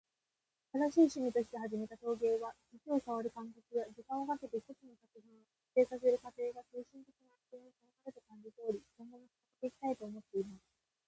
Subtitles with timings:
[0.73, 9.29] 「新しい趣味として始めた陶芸は、土を触る感覚や、時間をかけて一つの作品を完成させる過程が精神的な安定につながると感じており、今後も続
[9.61, 10.61] けていきたいと思っています。」